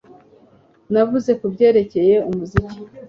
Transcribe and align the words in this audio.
Navuze 0.91 1.31
kubyerekeye 1.39 2.15
umuziki 2.29 2.79